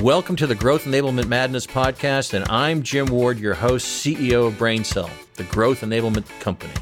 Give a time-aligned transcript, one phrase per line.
[0.00, 4.54] Welcome to the Growth Enablement Madness podcast, and I'm Jim Ward, your host, CEO of
[4.54, 6.72] BrainSell, the growth enablement company.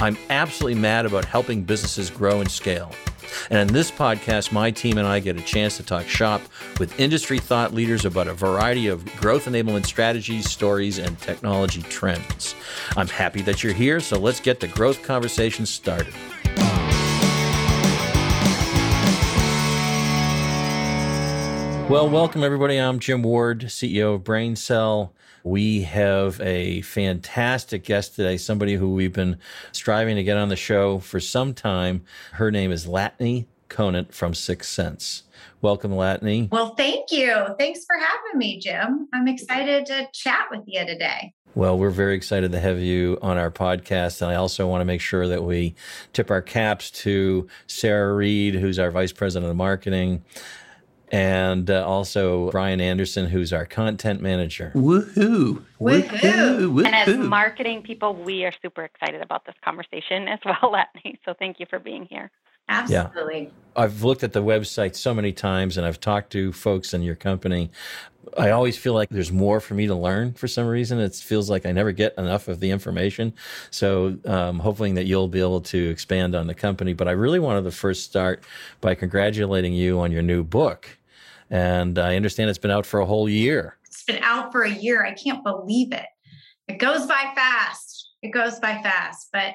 [0.00, 2.92] I'm absolutely mad about helping businesses grow and scale.
[3.50, 6.40] And in this podcast, my team and I get a chance to talk shop
[6.80, 12.54] with industry thought leaders about a variety of growth enablement strategies, stories, and technology trends.
[12.96, 16.14] I'm happy that you're here, so let's get the growth conversation started.
[21.88, 22.78] Well, welcome everybody.
[22.78, 25.10] I'm Jim Ward, CEO of BrainSell.
[25.44, 29.38] We have a fantastic guest today, somebody who we've been
[29.70, 32.02] striving to get on the show for some time.
[32.32, 35.22] Her name is Latané Conant from 6sense.
[35.62, 36.50] Welcome, Latané.
[36.50, 37.54] Well, thank you.
[37.56, 39.06] Thanks for having me, Jim.
[39.12, 41.34] I'm excited to chat with you today.
[41.54, 44.22] Well, we're very excited to have you on our podcast.
[44.22, 45.76] And I also want to make sure that we
[46.12, 50.24] tip our caps to Sarah Reed, who's our Vice President of Marketing
[51.16, 54.70] and uh, also Brian Anderson, who's our content manager.
[54.74, 55.64] Woohoo!
[55.80, 56.02] Woohoo!
[56.10, 56.84] Woohoo!
[56.84, 61.18] And as marketing people, we are super excited about this conversation as well, Latané.
[61.24, 62.30] So thank you for being here.
[62.68, 63.44] Absolutely.
[63.44, 63.82] Yeah.
[63.82, 67.14] I've looked at the website so many times and I've talked to folks in your
[67.14, 67.70] company.
[68.36, 70.98] I always feel like there's more for me to learn for some reason.
[70.98, 73.32] It feels like I never get enough of the information.
[73.70, 76.92] So, um, hoping that you'll be able to expand on the company.
[76.92, 78.42] But I really wanted to first start
[78.80, 80.98] by congratulating you on your new book.
[81.50, 83.78] And I understand it's been out for a whole year.
[83.86, 85.04] It's been out for a year.
[85.04, 86.06] I can't believe it.
[86.68, 88.10] It goes by fast.
[88.22, 89.54] It goes by fast, but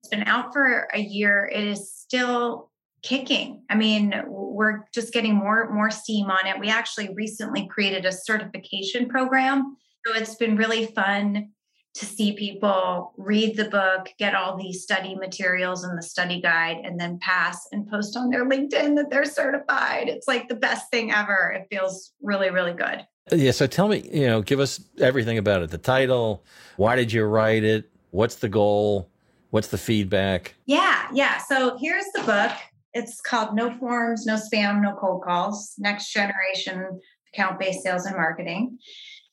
[0.00, 1.50] it's been out for a year.
[1.52, 2.70] It is still
[3.02, 3.62] kicking.
[3.70, 6.58] I mean, we're just getting more more steam on it.
[6.58, 9.76] We actually recently created a certification program.
[10.06, 11.50] So it's been really fun
[11.94, 16.78] to see people read the book, get all these study materials and the study guide,
[16.84, 20.08] and then pass and post on their LinkedIn that they're certified.
[20.08, 21.52] It's like the best thing ever.
[21.56, 23.06] It feels really, really good.
[23.32, 23.50] Yeah.
[23.50, 26.44] So tell me, you know, give us everything about it the title,
[26.76, 27.90] why did you write it?
[28.10, 29.08] What's the goal?
[29.50, 30.54] What's the feedback?
[30.66, 31.38] Yeah, yeah.
[31.38, 32.52] So here's the book.
[32.92, 37.00] It's called No Forms, No Spam, No Cold Calls Next Generation
[37.32, 38.78] Account Based Sales and Marketing.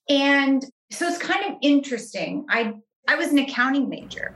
[0.10, 2.46] And so it's kind of interesting.
[2.50, 2.74] I
[3.08, 4.34] I was an accounting major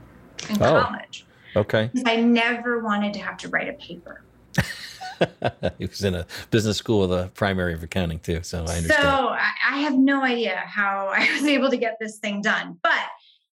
[0.48, 1.26] in oh, college.
[1.54, 1.90] Okay.
[2.06, 4.24] I never wanted to have to write a paper.
[5.78, 9.02] he was in a business school with a primary of accounting too, so I understand.
[9.02, 13.06] So I have no idea how I was able to get this thing done, but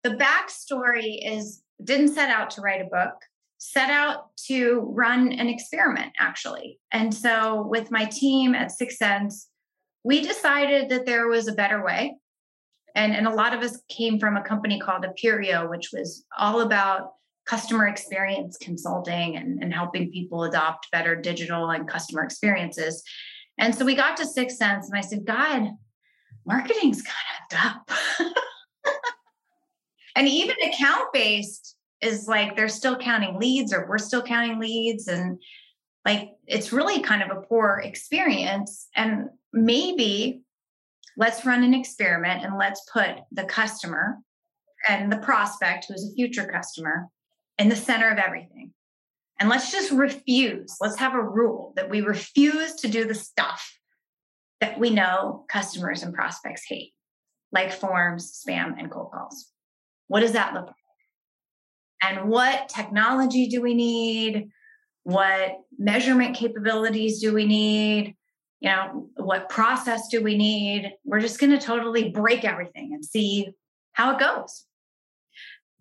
[0.03, 3.15] the backstory is didn't set out to write a book,
[3.59, 6.78] set out to run an experiment actually.
[6.93, 9.47] And so with my team at 6sense,
[10.05, 12.17] we decided that there was a better way.
[12.97, 16.62] And, and a lot of us came from a company called Aperio, which was all
[16.62, 17.12] about
[17.47, 23.05] customer experience consulting and, and helping people adopt better digital and customer experiences.
[23.59, 25.71] And so we got to 6sense, and I said, God,
[26.47, 27.91] marketing's kind of up.
[30.17, 35.07] and even account based is like they're still counting leads, or we're still counting leads.
[35.07, 35.39] And
[36.05, 38.89] like it's really kind of a poor experience.
[38.95, 40.43] And maybe
[41.16, 44.19] let's run an experiment and let's put the customer
[44.88, 47.09] and the prospect, who's a future customer,
[47.59, 48.72] in the center of everything.
[49.38, 50.77] And let's just refuse.
[50.81, 53.78] Let's have a rule that we refuse to do the stuff
[54.60, 56.93] that we know customers and prospects hate,
[57.53, 59.50] like forms, spam, and cold calls.
[60.09, 60.75] What does that look like?
[62.03, 64.48] And what technology do we need?
[65.03, 68.16] What measurement capabilities do we need?
[68.66, 70.93] You know what process do we need?
[71.04, 73.50] We're just going to totally break everything and see
[73.93, 74.65] how it goes.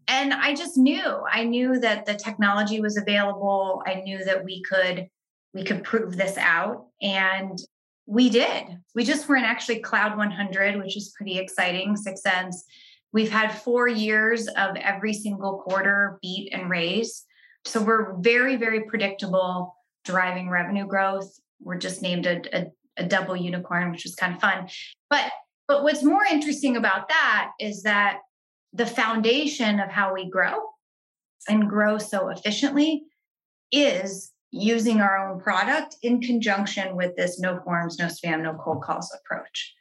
[0.07, 3.81] And i just knew i knew that the technology was available.
[3.87, 5.07] I knew that we could
[5.55, 7.57] we could prove this out and
[8.05, 8.63] we did.
[8.93, 12.57] We just were in actually cloud 100 which is pretty exciting 6sense
[13.13, 17.25] we've had four years of every single quarter beat and raise.
[17.65, 22.67] So we're very very predictable driving revenue growth we're just named a, a,
[22.97, 24.69] a double unicorn, which was kind of fun.
[25.09, 25.31] But
[25.67, 28.19] but what's more interesting about that is that
[28.73, 30.53] the foundation of how we grow
[31.47, 33.03] and grow so efficiently
[33.71, 38.83] is using our own product in conjunction with this no forms, no spam, no cold
[38.83, 39.73] calls approach.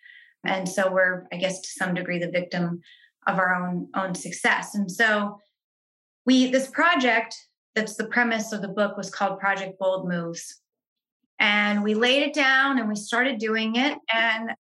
[0.45, 2.81] And so we're, I guess, to some degree, the victim
[3.27, 4.75] of our own own success.
[4.75, 5.41] And so
[6.27, 7.37] we this project
[7.75, 10.61] that's the premise of the book was called Project Bold Moves
[11.45, 14.51] and we laid it down and we started doing it and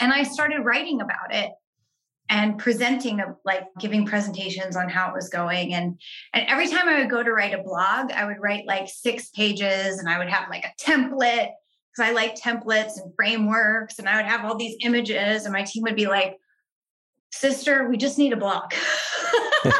[0.00, 1.50] and i started writing about it
[2.28, 5.98] and presenting like giving presentations on how it was going and
[6.34, 9.30] and every time i would go to write a blog i would write like six
[9.30, 11.48] pages and i would have like a template
[11.92, 15.52] because because I like templates and frameworks, and I would have all these images, and
[15.52, 16.38] my team would be like,
[17.32, 18.72] "Sister, we just need a blog."
[19.64, 19.74] and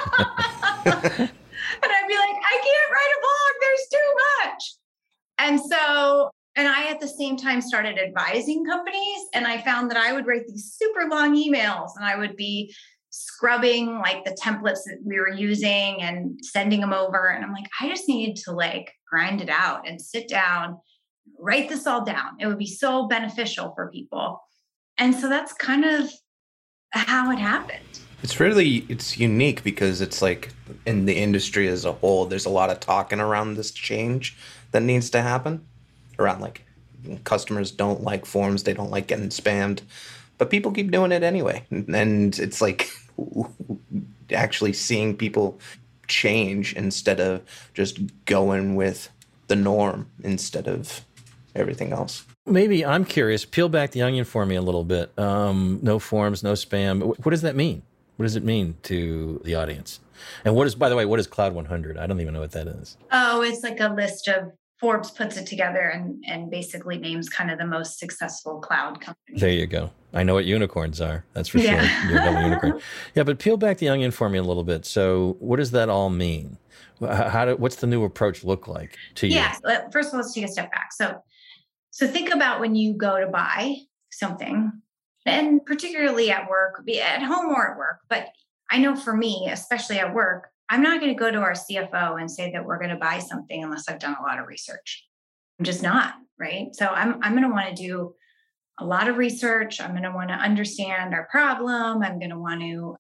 [0.85, 3.53] I'd be like, "I can't write a blog.
[3.61, 4.15] There's too
[4.45, 4.80] much."
[5.41, 9.97] And so, and I at the same time started advising companies, and I found that
[9.97, 12.75] I would write these super long emails, and I would be
[13.09, 17.29] scrubbing like the templates that we were using and sending them over.
[17.29, 20.79] And I'm like, I just need to like grind it out and sit down,
[21.39, 22.37] write this all down.
[22.39, 24.41] It would be so beneficial for people.
[24.99, 26.13] And so that's kind of
[26.93, 28.01] how it happened.
[28.23, 30.51] It's really it's unique because it's like
[30.87, 34.37] in the industry as a whole, there's a lot of talking around this change
[34.73, 35.65] that needs to happen
[36.19, 36.67] around like
[37.25, 39.81] customers don't like forms, they don't like getting spammed
[40.41, 41.63] but people keep doing it anyway.
[41.71, 42.91] And it's like
[44.33, 45.61] actually seeing people
[46.09, 47.43] change instead of
[47.75, 49.11] just going with
[49.49, 51.05] the norm instead of
[51.55, 52.25] everything else.
[52.47, 55.17] Maybe i'm curious peel back the onion for me a little bit.
[55.19, 57.03] Um, no forms no spam.
[57.03, 57.83] What does that mean
[58.21, 60.01] what does it mean to the audience
[60.45, 62.53] and what is by the way what is cloud 100 i don't even know what
[62.53, 66.99] that is oh it's like a list of Forbes puts it together and and basically
[66.99, 69.39] names kind of the most successful cloud companies.
[69.39, 69.91] There you go.
[70.15, 71.23] I know what unicorns are.
[71.35, 71.87] That's for yeah.
[71.87, 72.11] sure.
[72.11, 72.81] You're a unicorn.
[73.15, 74.87] Yeah, but peel back the onion for me a little bit.
[74.87, 76.57] So, what does that all mean?
[76.99, 79.35] How do, what's the new approach look like to you?
[79.35, 79.53] Yeah.
[79.93, 80.95] First of all, let's take a step back.
[80.95, 81.23] So,
[81.91, 83.77] so think about when you go to buy
[84.11, 84.73] something,
[85.27, 88.01] and particularly at work, be at home or at work.
[88.09, 88.29] But
[88.71, 92.21] I know for me, especially at work, I'm not going to go to our CFO
[92.21, 95.07] and say that we're going to buy something unless I've done a lot of research.
[95.59, 96.69] I'm just not, right?
[96.73, 98.15] So I'm I'm going to want to do
[98.79, 99.81] a lot of research.
[99.81, 102.03] I'm going to want to understand our problem.
[102.03, 102.97] I'm going to want to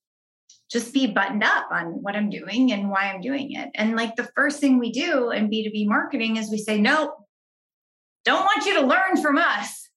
[0.70, 3.70] just be buttoned up on what I'm doing and why I'm doing it.
[3.74, 7.14] And like the first thing we do in B2B marketing is we say, nope,
[8.24, 9.89] don't want you to learn from us.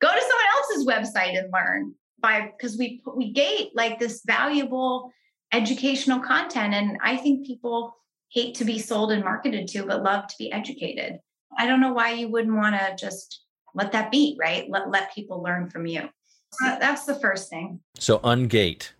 [0.00, 5.12] Go to someone else's website and learn by because we we gate like this valuable
[5.52, 6.74] educational content.
[6.74, 7.94] And I think people
[8.30, 11.18] hate to be sold and marketed to, but love to be educated.
[11.58, 13.42] I don't know why you wouldn't want to just
[13.74, 14.68] let that be, right?
[14.70, 16.08] Let, let people learn from you.
[16.52, 17.80] So that's the first thing.
[17.98, 18.90] So ungate,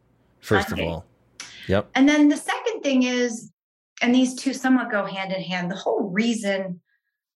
[0.40, 0.72] first ungate.
[0.72, 1.06] of all.
[1.69, 1.90] Yep.
[1.94, 3.50] And then the second thing is,
[4.02, 6.81] and these two somewhat go hand in hand, the whole reason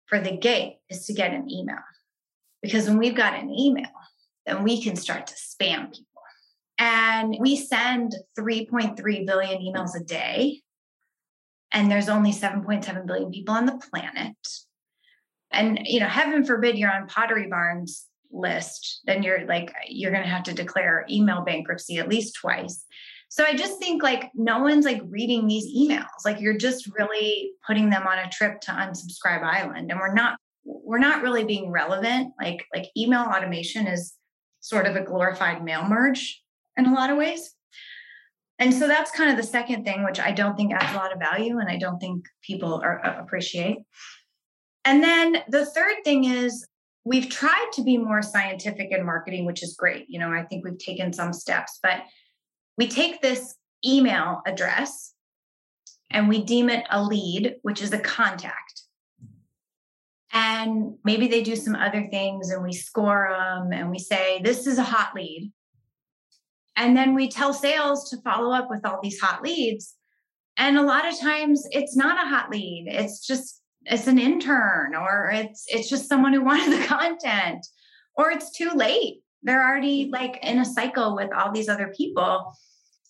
[0.07, 1.77] for the gate is to get an email.
[2.63, 3.91] Because when we've got an email,
[4.47, 6.07] then we can start to spam people.
[6.79, 10.61] And we send 3.3 billion emails a day.
[11.71, 14.35] And there's only 7.7 billion people on the planet.
[15.51, 20.23] And, you know, heaven forbid you're on Pottery Barn's list, then you're like, you're going
[20.23, 22.85] to have to declare email bankruptcy at least twice.
[23.29, 26.05] So I just think like no one's like reading these emails.
[26.25, 29.91] Like you're just really putting them on a trip to unsubscribe island.
[29.91, 30.37] And we're not,
[30.93, 32.33] we're not really being relevant.
[32.39, 34.13] Like, like email automation is
[34.59, 36.39] sort of a glorified mail merge
[36.77, 37.55] in a lot of ways.
[38.59, 41.11] And so that's kind of the second thing, which I don't think adds a lot
[41.11, 43.79] of value and I don't think people are, uh, appreciate.
[44.85, 46.67] And then the third thing is
[47.03, 50.05] we've tried to be more scientific in marketing, which is great.
[50.09, 52.03] You know, I think we've taken some steps, but
[52.77, 55.15] we take this email address
[56.11, 58.82] and we deem it a lead, which is a contact.
[60.33, 64.65] And maybe they do some other things and we score them and we say, this
[64.65, 65.51] is a hot lead.
[66.75, 69.95] And then we tell sales to follow up with all these hot leads.
[70.57, 72.87] And a lot of times it's not a hot lead.
[72.87, 77.63] It's just it's an intern or it's it's just someone who wanted the content
[78.15, 79.19] or it's too late.
[79.43, 82.55] They're already like in a cycle with all these other people.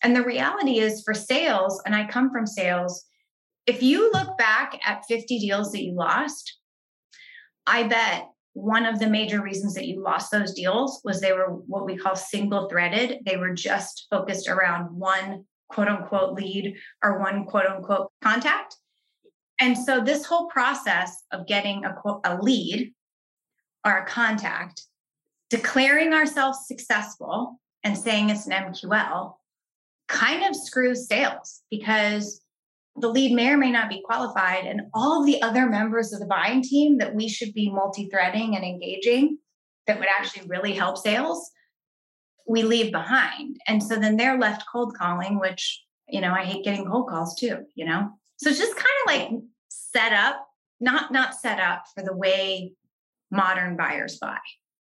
[0.03, 3.06] And the reality is for sales, and I come from sales,
[3.65, 6.58] if you look back at 50 deals that you lost,
[7.65, 11.48] I bet one of the major reasons that you lost those deals was they were
[11.48, 13.20] what we call single threaded.
[13.25, 18.77] They were just focused around one quote unquote lead or one quote unquote contact.
[19.60, 22.93] And so this whole process of getting a, a lead
[23.86, 24.84] or a contact,
[25.50, 29.34] declaring ourselves successful and saying it's an MQL
[30.08, 32.42] kind of screws sales because
[32.95, 36.19] the lead may or may not be qualified and all of the other members of
[36.19, 39.38] the buying team that we should be multi-threading and engaging
[39.88, 41.51] that would actually really help sales
[42.47, 43.57] we leave behind.
[43.67, 47.35] And so then they're left cold calling which you know i hate getting cold calls
[47.35, 48.09] too you know?
[48.38, 48.88] So it's just kind
[49.23, 50.45] of like set up
[50.79, 52.73] not not set up for the way
[53.31, 54.38] modern buyers buy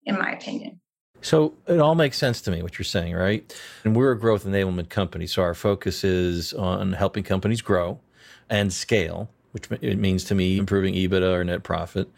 [0.04, 0.80] in my opinion
[1.20, 3.54] so it all makes sense to me what you're saying, right?
[3.85, 8.00] And we're a growth enablement company, so our focus is on helping companies grow
[8.49, 12.11] and scale which it means to me improving EBITDA or net profit.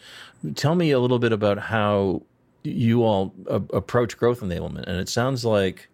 [0.56, 2.22] Tell me a little bit about how
[2.64, 4.88] you all a- approach growth enablement.
[4.88, 5.88] And it sounds like,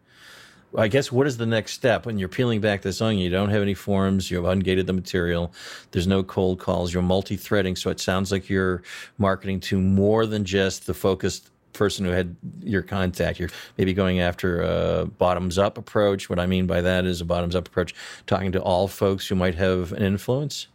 [0.74, 3.22] I guess, what is the next step when you're peeling back this onion?
[3.22, 5.52] You don't have any forms, you've ungated the material,
[5.90, 7.76] there's no cold calls, you're multi threading.
[7.76, 8.82] So it sounds like you're
[9.18, 13.38] marketing to more than just the focused person who had your contact.
[13.38, 16.30] You're maybe going after a bottoms up approach.
[16.30, 17.94] What I mean by that is a bottoms up approach,
[18.26, 20.68] talking to all folks who might have an influence.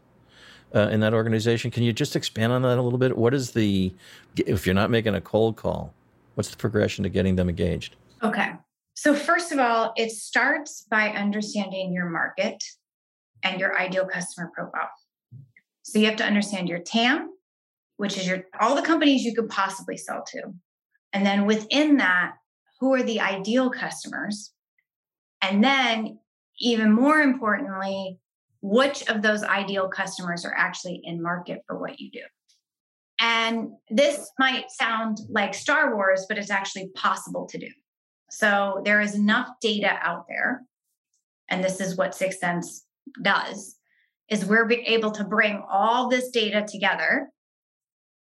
[0.75, 3.17] Uh, in that organization, can you just expand on that a little bit?
[3.17, 3.91] What is the,
[4.35, 5.95] if you're not making a cold call,
[6.35, 7.95] what's the progression to getting them engaged?
[8.21, 8.51] Okay.
[8.93, 12.61] So, first of all, it starts by understanding your market
[13.43, 14.89] and your ideal customer profile.
[15.83, 17.29] So, you have to understand your TAM,
[17.95, 20.53] which is your all the companies you could possibly sell to.
[21.13, 22.33] And then within that,
[22.79, 24.51] who are the ideal customers?
[25.41, 26.19] And then,
[26.59, 28.19] even more importantly,
[28.61, 32.21] which of those ideal customers are actually in market for what you do?
[33.19, 37.69] And this might sound like Star Wars, but it's actually possible to do.
[38.29, 40.61] So there is enough data out there,
[41.49, 42.81] and this is what 6sense
[43.21, 43.75] does,
[44.29, 47.29] is we're able to bring all this data together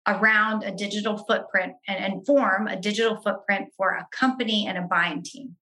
[0.08, 4.82] around a digital footprint and, and form a digital footprint for a company and a
[4.82, 5.56] buying team.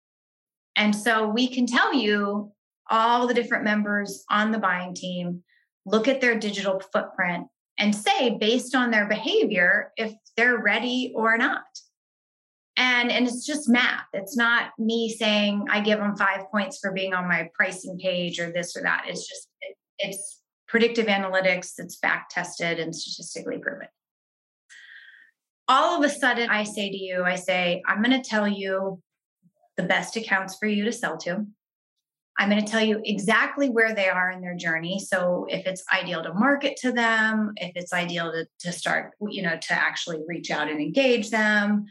[0.75, 2.51] And so we can tell you
[2.89, 5.43] all the different members on the buying team,
[5.85, 11.37] look at their digital footprint, and say, based on their behavior, if they're ready or
[11.37, 11.63] not.
[12.77, 14.05] And, and it's just math.
[14.13, 18.39] It's not me saying I give them five points for being on my pricing page
[18.39, 19.03] or this or that.
[19.07, 23.87] It's just, it, it's predictive analytics that's back tested and statistically proven
[25.69, 29.01] all of a sudden I say to you, I say, I'm going to tell you
[29.77, 31.45] the best accounts for you to sell to.
[32.39, 34.97] I'm going to tell you exactly where they are in their journey.
[34.99, 39.41] So if it's ideal to market to them, if it's ideal to, to start, you
[39.41, 41.85] know, to actually reach out and engage them,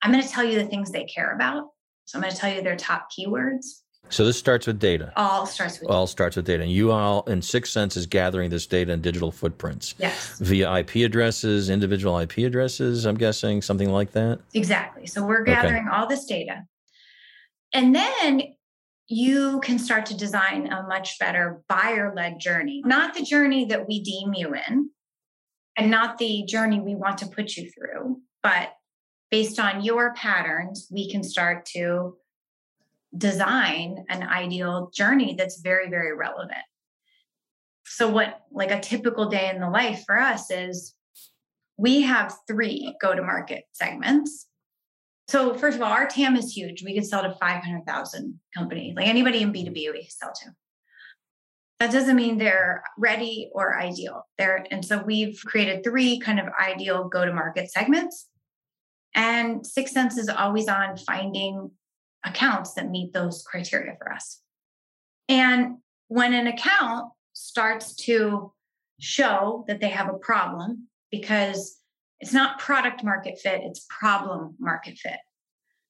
[0.00, 1.66] I'm going to tell you the things they care about.
[2.04, 3.82] So I'm going to tell you their top keywords.
[4.10, 5.12] So this starts with data.
[5.16, 6.10] All starts with all data.
[6.10, 6.62] starts with data.
[6.62, 9.94] And you all in 6sense is gathering this data in digital footprints.
[9.98, 10.38] Yes.
[10.38, 14.40] Via IP addresses, individual IP addresses, I'm guessing, something like that.
[14.54, 15.06] Exactly.
[15.06, 15.96] So we're gathering okay.
[15.96, 16.64] all this data.
[17.72, 18.42] And then
[19.08, 22.82] you can start to design a much better buyer-led journey.
[22.84, 24.90] Not the journey that we deem you in,
[25.76, 28.74] and not the journey we want to put you through, but
[29.30, 32.16] based on your patterns, we can start to
[33.16, 36.52] design an ideal journey that's very, very relevant.
[37.86, 40.94] So, what like a typical day in the life for us is
[41.78, 44.46] we have three go to market segments.
[45.28, 46.82] So, first of all, our TAM is huge.
[46.84, 50.50] We could sell to 500,000 companies, like anybody in B2B we sell to.
[51.80, 54.26] That doesn't mean they're ready or ideal.
[54.36, 58.26] They're, and so we've created three kind of ideal go to market segments.
[59.14, 61.70] And 6sense is always on finding
[62.24, 64.40] accounts that meet those criteria for us.
[65.28, 65.76] And
[66.08, 68.52] when an account starts to
[68.98, 71.76] show that they have a problem, because
[72.20, 75.18] it's not product market fit, it's problem market fit.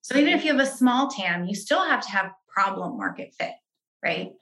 [0.02, 3.34] So even if you have a small TAM, you still have to have problem market
[3.38, 3.52] fit,
[4.02, 4.32] right?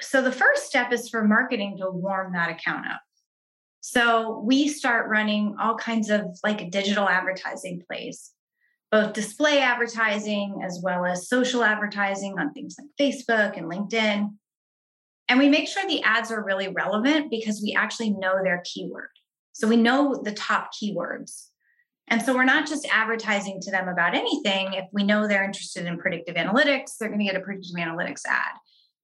[0.00, 3.00] So the first step is for marketing to warm that account up.
[3.80, 8.32] So we start running all kinds of like digital advertising plays
[8.90, 14.30] both display advertising as well as social advertising on things like Facebook and LinkedIn.
[15.28, 19.10] And we make sure the ads are really relevant because we actually know their keyword.
[19.52, 21.48] So we know the top keywords.
[22.10, 24.72] And so we're not just advertising to them about anything.
[24.72, 28.22] If we know they're interested in predictive analytics, they're going to get a predictive analytics
[28.26, 28.52] ad.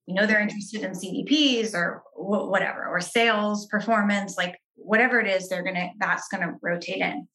[0.07, 5.49] We know they're interested in CDPs or whatever, or sales performance, like whatever it is,
[5.49, 7.27] they're going to, that's going to rotate in.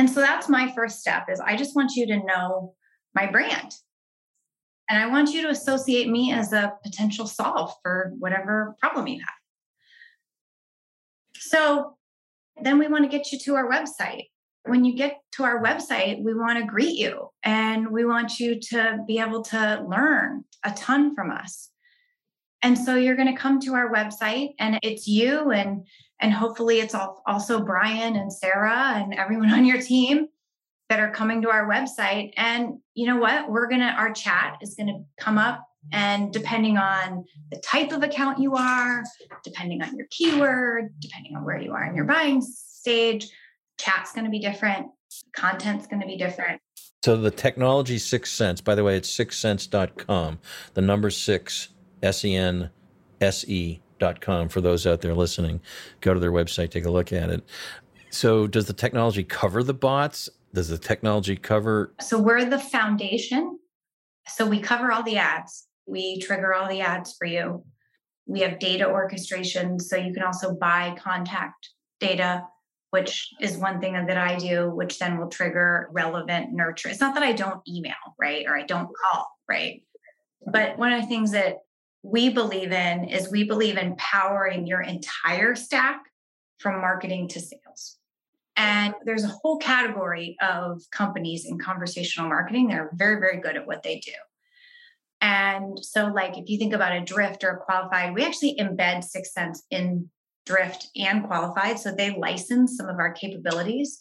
[0.00, 2.72] And so that's my first step is I just want you to know
[3.14, 3.74] my brand.
[4.88, 9.18] And I want you to associate me as a potential solve for whatever problem you
[9.18, 9.34] have.
[11.34, 11.98] So
[12.62, 14.28] then we want to get you to our website.
[14.64, 18.58] When you get to our website, we want to greet you and we want you
[18.58, 21.68] to be able to learn a ton from us.
[22.62, 25.86] And so you're going to come to our website and it's you and
[26.20, 26.94] and hopefully it's
[27.26, 30.28] also Brian and Sarah and everyone on your team
[30.88, 32.32] that are coming to our website.
[32.36, 33.50] And you know what?
[33.50, 35.64] We're going to, our chat is going to come up.
[35.92, 39.02] And depending on the type of account you are,
[39.44, 43.28] depending on your keyword, depending on where you are in your buying stage,
[43.78, 44.88] chat's going to be different,
[45.34, 46.60] content's going to be different.
[47.02, 50.38] So the technology 6sense, by the way, it's 6sense.com.
[50.74, 51.68] The number six,
[52.02, 52.70] S E N
[53.22, 55.60] S E driftmark.com for those out there listening.
[56.00, 57.44] Go to their website, take a look at it.
[58.10, 60.28] So, does the technology cover the bots?
[60.52, 61.94] Does the technology cover?
[62.00, 63.58] So, we're the foundation.
[64.26, 67.64] So, we cover all the ads, we trigger all the ads for you.
[68.26, 69.78] We have data orchestration.
[69.78, 72.44] So, you can also buy contact data
[72.92, 76.88] which is one thing that I do, which then will trigger relevant nurture.
[76.88, 78.44] It's not that I don't email, right?
[78.48, 79.82] Or I don't call, right?
[80.44, 81.58] But one of the things that
[82.02, 86.02] we believe in is we believe in powering your entire stack
[86.58, 87.98] from marketing to sales.
[88.56, 93.56] And there's a whole category of companies in conversational marketing that are very, very good
[93.56, 94.12] at what they do.
[95.22, 99.04] And so, like, if you think about a drift or a qualified, we actually embed
[99.04, 100.10] 6sense in
[100.46, 101.78] drift and qualified.
[101.78, 104.00] So they license some of our capabilities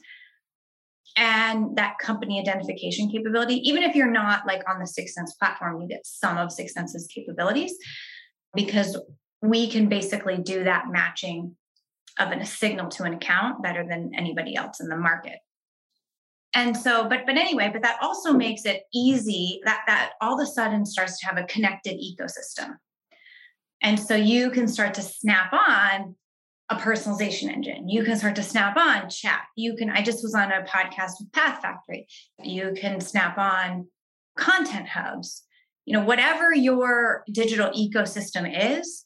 [1.18, 3.56] and that company identification capability.
[3.68, 7.75] Even if you're not like on the 6sense platform, you get some of 6sense's capabilities
[8.54, 8.98] because
[9.42, 11.56] we can basically do that matching
[12.20, 15.39] of a signal to an account better than anybody else in the market.
[16.56, 20.48] And so, but but anyway, but that also makes it easy that that all of
[20.48, 22.74] a sudden starts to have a connected ecosystem.
[23.82, 26.16] And so you can start to snap on
[26.70, 27.90] a personalization engine.
[27.90, 29.42] You can start to snap on chat.
[29.56, 32.06] You can, I just was on a podcast with PathFactory.
[32.44, 33.88] You can snap on
[34.38, 35.44] content hubs,
[35.86, 39.06] you know, whatever your digital ecosystem is,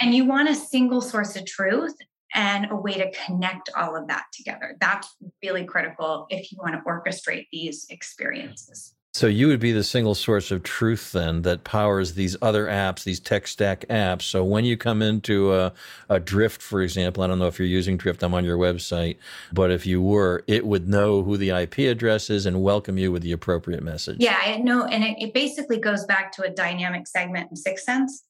[0.00, 1.94] and you want a single source of truth
[2.34, 4.76] and a way to connect all of that together.
[4.80, 5.08] That's
[5.42, 8.94] really critical if you want to orchestrate these experiences.
[9.12, 13.02] So you would be the single source of truth then that powers these other apps,
[13.02, 14.22] these tech stack apps.
[14.22, 15.72] So when you come into a,
[16.08, 19.16] a, Drift, for example, I don't know if you're using Drift, I'm on your website,
[19.52, 23.10] but if you were, it would know who the IP address is and welcome you
[23.10, 24.18] with the appropriate message.
[24.20, 24.84] Yeah, I know.
[24.84, 28.22] And it, it basically goes back to a dynamic segment in 6sense.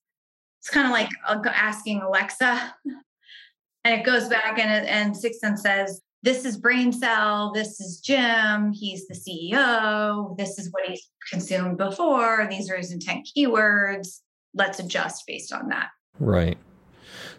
[0.60, 2.74] It's kind of like uh, asking Alexa,
[3.84, 9.06] and it goes back and, and 6sense says, this is BrainSell this is jim he's
[9.08, 14.20] the ceo this is what he's consumed before these are his intent keywords.
[14.52, 15.90] Let's adjust based on that.
[16.18, 16.58] Right.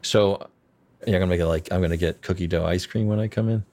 [0.01, 0.47] So
[1.05, 3.49] you're gonna make it like i'm gonna get cookie dough ice cream when i come
[3.49, 3.63] in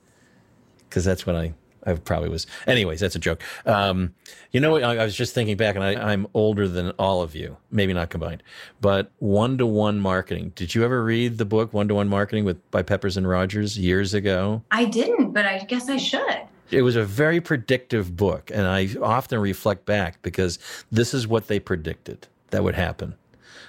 [0.88, 1.52] because that's when i
[1.88, 2.46] I probably was.
[2.66, 3.42] Anyways, that's a joke.
[3.64, 4.14] Um,
[4.53, 7.35] you know, I, I, was just thinking back, and I, am older than all of
[7.35, 8.42] you, maybe not combined,
[8.81, 10.53] but one to one marketing.
[10.55, 13.79] Did you ever read the book One to One Marketing with by Peppers and Rogers
[13.79, 14.62] years ago?
[14.70, 16.42] I didn't, but I guess I should.
[16.70, 20.59] It was a very predictive book, and I often reflect back because
[20.92, 23.14] this is what they predicted that would happen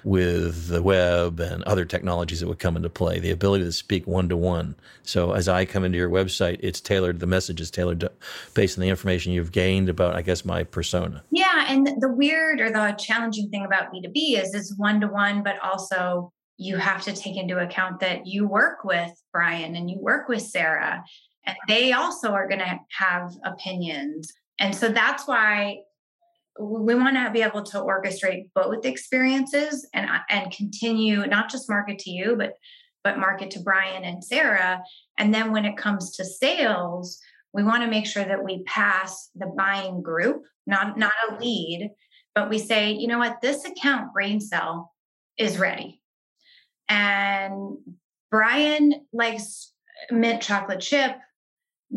[0.03, 4.07] with the web and other technologies that would come into play, the ability to speak
[4.07, 4.75] one to one.
[5.03, 8.11] So as I come into your website, it's tailored, the message is tailored to,
[8.53, 11.23] based on the information you've gained about, I guess, my persona.
[11.31, 11.65] Yeah.
[11.67, 15.59] And the weird or the challenging thing about B2B is it's one to one, but
[15.59, 20.27] also you have to take into account that you work with Brian and you work
[20.27, 21.03] with Sarah,
[21.45, 24.33] and they also are going to have opinions.
[24.59, 25.79] And so that's why
[26.59, 31.69] we want to be able to orchestrate both experiences and uh, and continue not just
[31.69, 32.53] market to you but
[33.03, 34.83] but market to Brian and Sarah.
[35.17, 37.19] And then when it comes to sales
[37.53, 41.91] we want to make sure that we pass the buying group not not a lead
[42.35, 43.41] but we say you know what?
[43.41, 44.87] This account BrainSell
[45.37, 46.01] is ready.
[46.89, 47.77] And
[48.29, 49.71] Brian likes
[50.11, 51.15] mint chocolate chip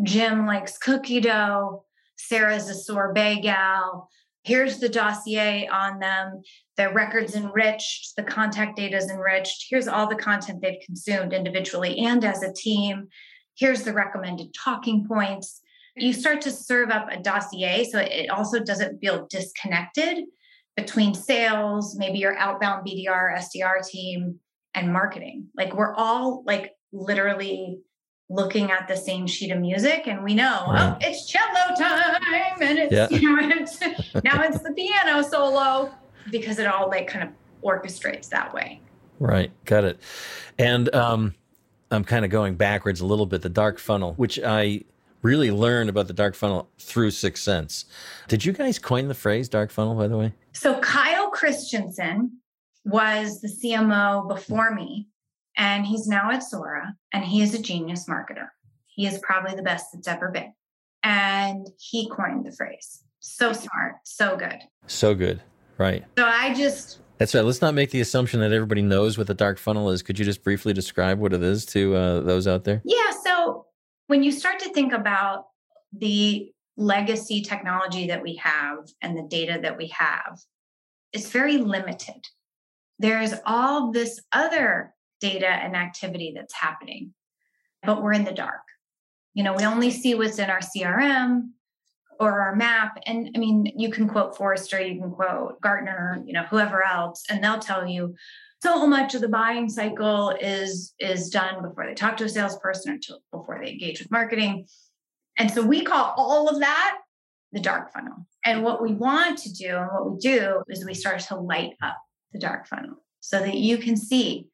[0.03, 1.85] Jim likes cookie dough
[2.16, 4.09] Sarah's a sorbet gal
[4.42, 6.42] here's the dossier on them.
[6.76, 8.16] The records enriched.
[8.16, 9.66] The contact data is enriched.
[9.68, 13.09] Here's all the content they've consumed individually and as a team.
[13.57, 15.61] Here's the recommended talking points.
[15.96, 16.20] You mm-hmm.
[16.20, 20.24] start to serve up a dossier so it also doesn't feel disconnected
[20.74, 24.40] between sales maybe your outbound bdr sdr team
[24.74, 25.48] and marketing.
[25.55, 27.81] Like we're all like literally
[28.29, 30.95] looking at the same sheet of music and we know right.
[30.95, 33.09] oh it's cello time and it's yeah.
[33.11, 33.81] you know it's,
[34.25, 35.93] now it's the piano solo
[36.31, 38.81] because it all like kind of orchestrates that way.
[39.19, 40.01] Right got it.
[40.59, 41.35] And um
[41.91, 44.81] i'm kind of going backwards a little bit the dark funnel which i
[45.21, 47.85] really learned about the dark funnel through 6sense
[48.29, 50.33] did you guys coin the phrase dark funnel by the way?
[50.53, 52.39] So kyle christensen
[52.85, 55.09] was the cmo before me
[55.57, 58.49] and he's now at Sora and he is a genius marketer.
[58.87, 60.53] He is probably the best that's ever been.
[61.03, 63.03] And he coined the phrase.
[63.21, 64.61] So smart, so good.
[64.87, 65.43] So good.
[65.79, 66.05] Right.
[66.19, 67.45] So I just That's right.
[67.45, 70.03] Let's not make the assumption that everybody knows what the dark funnel is.
[70.03, 72.83] Could you just briefly describe what it is to uh, those out there?
[72.85, 73.11] Yeah.
[73.25, 73.67] So
[74.07, 75.47] when you start to think about
[75.93, 80.41] the legacy technology that we have and the data that we have,
[81.12, 82.27] it's very limited.
[82.99, 87.15] There's all this other data and activity that's happening,
[87.83, 88.63] but we're in the dark.
[89.33, 91.51] You know, we only see what's in our CRM
[92.21, 92.99] or our map.
[93.07, 97.25] And I mean, you can quote Forrester, you can quote Gartner, you know, whoever else,
[97.31, 98.15] and they'll tell you
[98.63, 103.01] so much of the buying cycle is is done before they talk to a salesperson
[103.11, 104.67] or before they engage with marketing.
[105.39, 106.99] And so we call all of that
[107.53, 108.27] the dark funnel.
[108.45, 111.73] And what we want to do and what we do is we start to light
[111.83, 111.97] up
[112.33, 114.49] the dark funnel so that you can see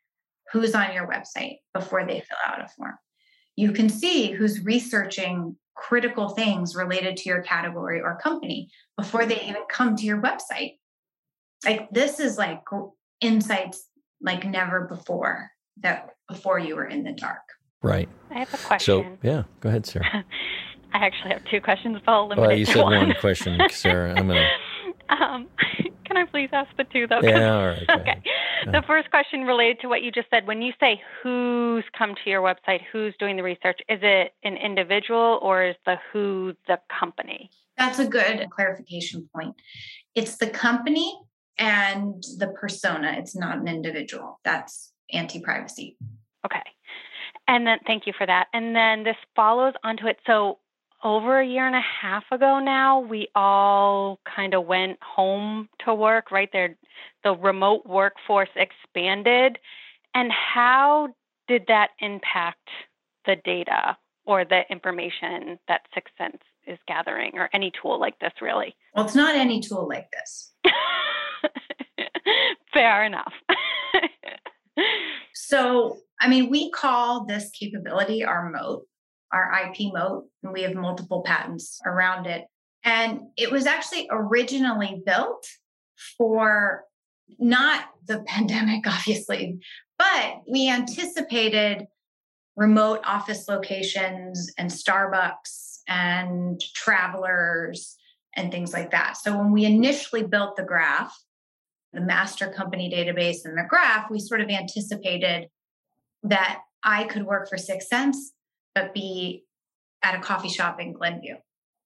[0.53, 2.95] who's on your website before they fill out a form.
[3.57, 9.41] You can see who's researching critical things related to your category or company before they
[9.43, 10.79] even come to your website.
[11.65, 12.63] Like this is like
[13.21, 13.87] insights
[14.21, 17.43] like never before that before you were in the dark.
[17.83, 18.09] Right.
[18.31, 19.05] I have a question.
[19.05, 20.25] So yeah, go ahead, Sarah.
[20.93, 22.95] I actually have two questions, but I'll limit well, it you said one.
[22.95, 24.15] one question, Sarah.
[24.17, 24.49] I'm gonna.
[25.09, 25.49] Um,
[26.05, 27.21] can I please ask the two though?
[27.23, 27.87] Yeah, all right.
[27.87, 28.23] go Okay.
[28.66, 30.47] The first question related to what you just said.
[30.47, 34.57] When you say who's come to your website, who's doing the research, is it an
[34.57, 37.51] individual or is the who the company?
[37.77, 39.55] That's a good clarification point.
[40.14, 41.16] It's the company
[41.59, 43.14] and the persona.
[43.16, 44.40] It's not an individual.
[44.44, 45.97] That's anti privacy.
[46.44, 46.62] Okay.
[47.47, 48.49] And then thank you for that.
[48.53, 50.18] And then this follows onto it.
[50.27, 50.59] So
[51.03, 55.95] over a year and a half ago now, we all kind of went home to
[55.95, 56.49] work, right?
[56.53, 56.77] There
[57.25, 59.59] the remote workforce expanded.
[60.15, 61.09] And how
[61.47, 62.69] did that impact
[63.27, 68.75] the data or the information that 6sense is gathering or any tool like this really?
[68.95, 70.53] Well, it's not any tool like this.
[72.73, 73.33] Fair enough.
[75.49, 78.87] So, I mean, we call this capability our moat,
[79.33, 82.45] our IP moat, and we have multiple patents around it.
[82.85, 85.47] And it was actually originally built
[86.17, 86.85] for
[87.38, 89.59] not the pandemic, obviously,
[89.99, 91.87] but we anticipated
[92.57, 97.97] remote office locations and Starbucks and travelers
[98.35, 99.17] and things like that.
[99.17, 101.17] So when we initially built the graph,
[101.93, 105.49] the master company database and the graph, we sort of anticipated
[106.25, 108.17] that I could work for 6sense,
[108.79, 109.45] but be
[110.03, 111.35] at a coffee shop in Glenview.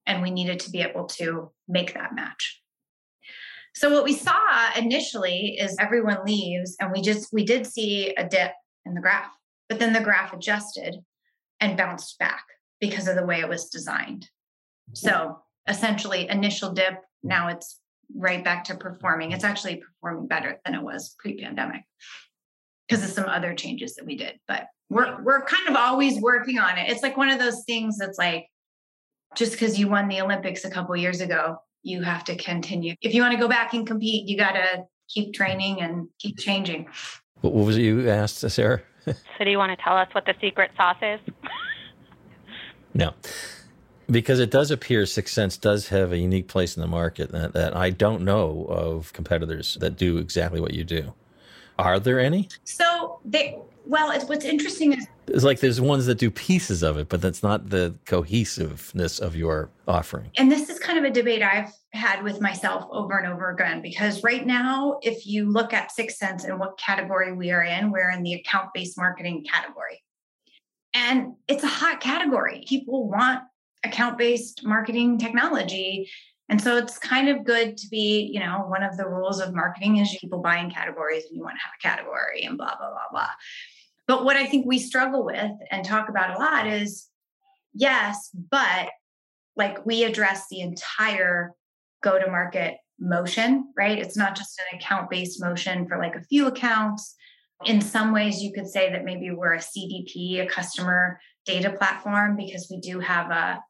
[0.07, 2.61] And we needed to be able to make that match.
[3.74, 8.28] So what we saw initially is everyone leaves and we just we did see a
[8.28, 8.52] dip
[8.85, 9.31] in the graph.
[9.68, 10.96] But then the graph adjusted
[11.61, 12.44] and bounced back
[12.81, 14.28] because of the way it was designed.
[14.92, 17.78] So essentially initial dip, now it's
[18.14, 19.33] right back to performing.
[19.33, 21.83] It's actually performing better than it was pre-pandemic
[22.87, 24.38] because of some other changes that we did.
[24.46, 26.90] But we're we're kind of always working on it.
[26.90, 28.46] It's like one of those things that's like
[29.35, 32.94] just because you won the Olympics a couple years ago, you have to continue.
[33.00, 36.38] If you want to go back and compete, you got to keep training and keep
[36.38, 36.88] changing.
[37.40, 38.83] What what was it you asked, uh, Sarah?
[39.07, 41.20] so do you want to tell us what the secret sauce is?
[42.94, 43.14] No.
[44.11, 47.74] Because it does appear 6sense does have a unique place in the market that, that
[47.74, 51.14] I don't know of competitors that do exactly what you do.
[51.78, 52.48] Are there any?
[52.64, 56.97] So they well, it's, what's interesting is It's like there's ones that do pieces of
[56.97, 60.31] it, but that's not the cohesiveness of your offering.
[60.37, 63.83] and this is kind of a debate I've had with myself over and over again
[63.83, 68.11] because right now, if you look at 6sense and what category we are in, we're
[68.11, 70.03] in the account based marketing category.
[70.95, 72.64] And it's a hot category.
[72.66, 73.42] People want
[73.85, 76.11] account based marketing technology.
[76.49, 79.55] And so it's kind of good to be, you know, one of the rules of
[79.55, 82.77] marketing is people buy in categories and you want to have a category and blah,
[82.77, 83.29] blah, blah, blah.
[84.12, 87.09] But what I think we struggle with and talk about a lot is
[87.72, 88.90] yes, but
[89.57, 91.55] like we address the entire
[92.03, 93.98] go to market motion, right?
[93.98, 97.14] It's not just an account based motion for like a few accounts.
[97.64, 102.37] In some ways, you could say that maybe we're a CDP, a customer data platform,
[102.37, 103.62] because we do have a,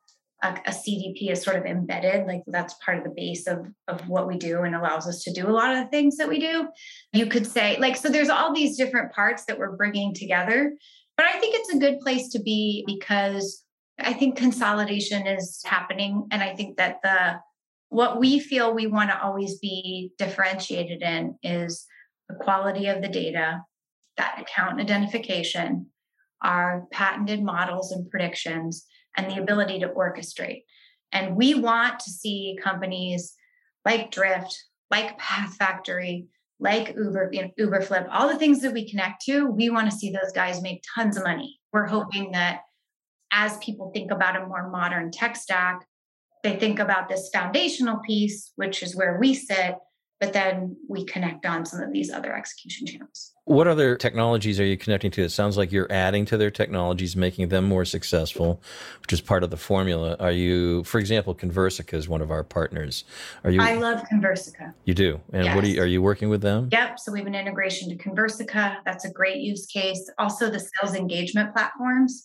[0.43, 4.09] a, a CDP is sort of embedded, like that's part of the base of, of
[4.09, 6.41] what we do and allows us to do a lot of the things that we
[6.41, 6.69] do.
[7.13, 10.73] You could say, like, so there's all these different parts that we're bringing together.
[11.17, 13.65] But I think it's a good place to be because
[14.01, 16.27] I think consolidation is happening.
[16.31, 17.39] And I think that the
[17.91, 21.85] what we feel we want to always be differentiated in is
[22.29, 23.61] the quality of the data,
[24.17, 25.87] that account identification,
[26.43, 30.63] our patented models and predictions, and the ability to orchestrate.
[31.13, 33.35] And we want to see companies
[33.85, 36.27] like Drift, like PathFactory,
[36.59, 39.97] like Uber, you know, Uberflip, all the things that we connect to, we want to
[39.97, 41.59] see those guys make tons of money.
[41.73, 42.61] We're hoping that
[43.33, 45.85] as people think about a more modern tech stack,
[46.43, 49.77] they think about this foundational piece, which is where we sit,
[50.21, 53.32] but then we connect on some of these other execution channels.
[53.45, 55.23] What other technologies are you connecting to?
[55.23, 58.63] It sounds like you're adding to their technologies, making them more successful,
[59.01, 60.17] which is part of the formula.
[60.21, 63.03] Are you, for example, Conversica is one of our partners.
[63.43, 63.61] Are you?
[63.61, 64.75] I love Conversica.
[64.85, 65.57] You do, and yes.
[65.57, 65.83] what are you?
[65.83, 66.69] Are you working with them?
[66.71, 67.01] Yep.
[67.01, 68.77] So we have an integration to Conversica.
[68.85, 70.09] That's a great use case.
[70.19, 72.25] Also, the sales engagement platforms.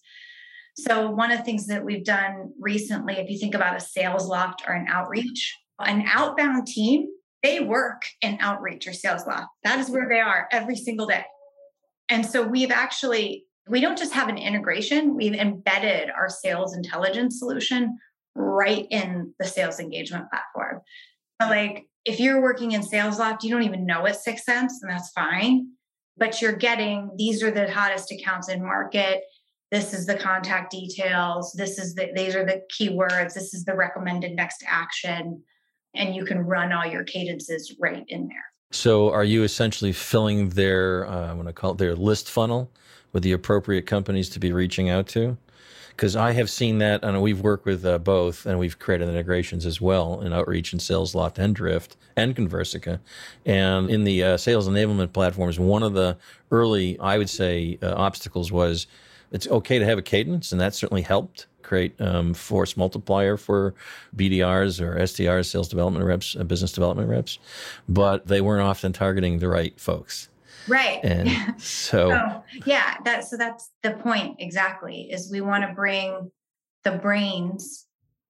[0.75, 4.67] So one of the things that we've done recently, if you think about a Salesloft
[4.67, 7.08] or an outreach, an outbound team
[7.47, 9.47] they work in outreach or Salesloft.
[9.63, 11.23] That is where they are every single day.
[12.10, 17.39] And so we've actually, we don't just have an integration, we've embedded our sales intelligence
[17.39, 17.97] solution
[18.36, 20.81] right in the sales engagement platform.
[21.41, 25.12] So like if you're working in Salesloft, you don't even know it's 6sense, and that's
[25.12, 25.69] fine.
[26.17, 29.21] But you're getting these are the hottest accounts in market.
[29.71, 31.53] This is the contact details.
[31.53, 33.33] This is the these are the keywords.
[33.33, 35.43] This is the recommended next action
[35.97, 38.45] and you can run all your cadences right in there.
[38.71, 42.69] So, are you essentially filling their, uh, I want to call it their list funnel
[43.13, 45.38] with the appropriate companies to be reaching out to?
[45.89, 49.65] Because I have seen that, and we've worked with uh, both, and we've created integrations
[49.65, 52.99] as well in Outreach and Salesloft and Drift and Conversica.
[53.45, 56.17] And in the uh, sales enablement platforms, one of the
[56.51, 58.86] early, I would say, uh, obstacles was
[59.31, 63.75] it's okay to have a cadence, and that certainly helped create um, force multiplier for
[64.15, 67.39] BDRs or SDRs, sales development reps, uh, business development reps,
[67.89, 70.30] but they weren't often targeting the right folks.
[70.67, 70.99] Right.
[71.03, 76.32] And so, so yeah, that so that's the point exactly is we want to bring
[76.84, 77.86] the brains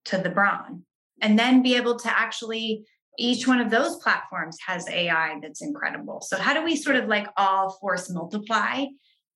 [0.06, 0.84] to the brawn
[1.20, 2.84] and then be able to actually
[3.18, 6.20] each one of those platforms has AI that's incredible.
[6.20, 8.86] So how do we sort of like all force multiply?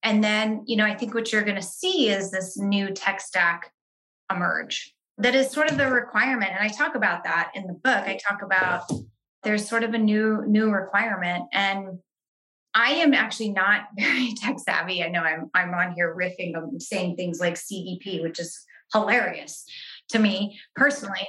[0.04, 3.20] And then, you know, I think what you're going to see is this new tech
[3.20, 3.72] stack
[4.34, 4.94] emerge.
[5.18, 6.52] That is sort of the requirement.
[6.52, 8.06] And I talk about that in the book.
[8.06, 8.90] I talk about
[9.42, 11.44] there's sort of a new new requirement.
[11.52, 11.98] And
[12.74, 15.02] I am actually not very tech savvy.
[15.02, 19.64] I know I'm I'm on here riffing I'm saying things like CDP, which is hilarious
[20.10, 21.26] to me personally.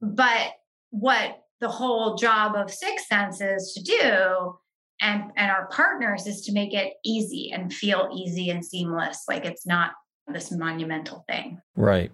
[0.00, 0.52] But
[0.90, 4.58] what the whole job of 6sense is to do
[5.00, 9.44] and and our partners is to make it easy and feel easy and seamless like
[9.44, 9.92] it's not
[10.28, 11.60] this monumental thing.
[11.76, 12.10] Right.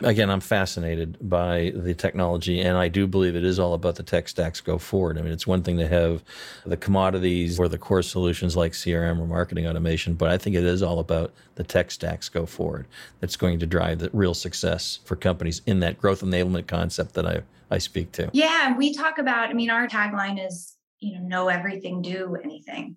[0.00, 4.04] Again, I'm fascinated by the technology, and I do believe it is all about the
[4.04, 5.18] tech stacks go forward.
[5.18, 6.22] I mean, it's one thing to have
[6.64, 10.64] the commodities or the core solutions like CRM or marketing automation, but I think it
[10.64, 12.86] is all about the tech stacks go forward
[13.20, 17.26] that's going to drive the real success for companies in that growth enablement concept that
[17.26, 18.30] I, I speak to.
[18.32, 22.96] Yeah, we talk about, I mean, our tagline is, you know, know everything, do anything.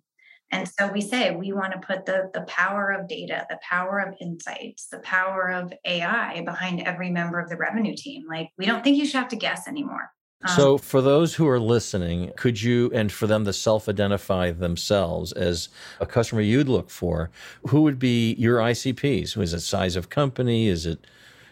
[0.51, 3.99] And so we say we want to put the, the power of data, the power
[3.99, 8.23] of insights, the power of AI behind every member of the revenue team.
[8.27, 10.11] Like, we don't think you should have to guess anymore.
[10.43, 14.51] Um, so, for those who are listening, could you, and for them to self identify
[14.51, 17.29] themselves as a customer you'd look for,
[17.67, 19.37] who would be your ICPs?
[19.37, 20.67] Is it size of company?
[20.67, 21.05] Is it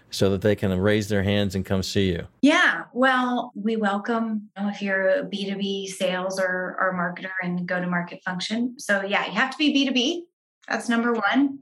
[0.10, 2.28] so that they can raise their hands and come see you?
[2.42, 7.68] Yeah, well, we welcome you know, if you're a B2B sales or, or marketer and
[7.68, 8.80] go to market function.
[8.80, 10.22] So, yeah, you have to be B2B.
[10.68, 11.60] That's number one.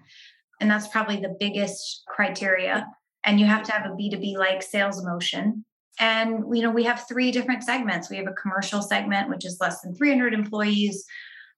[0.62, 2.88] And that's probably the biggest criteria.
[3.26, 5.66] And you have to have a B2B like sales motion.
[6.00, 8.10] And you know, we have three different segments.
[8.10, 11.06] We have a commercial segment, which is less than 300 employees.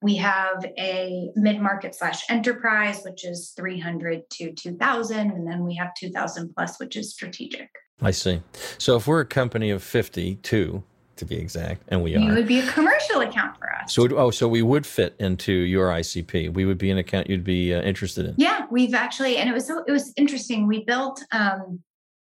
[0.02, 5.32] We have a mid market slash enterprise, which is 300 to 2000.
[5.32, 7.70] And then we have 2000 plus, which is strategic.
[8.02, 8.42] I see.
[8.78, 10.84] So if we're a company of 52,
[11.18, 12.22] to be exact, and we you are.
[12.22, 13.94] You would be a commercial account for us.
[13.94, 16.54] So, oh, so we would fit into your ICP.
[16.54, 18.36] We would be an account you'd be uh, interested in.
[18.38, 20.68] Yeah, we've actually, and it was so it was interesting.
[20.68, 21.82] We built, um,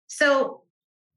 [0.07, 0.63] so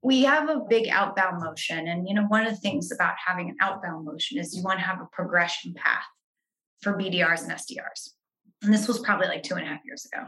[0.02, 3.50] we have a big outbound motion, and you know, one of the things about having
[3.50, 6.04] an outbound motion is you want to have a progression path
[6.82, 8.10] for BDRs and SDRs.
[8.62, 10.26] And this was probably like two and a half years ago.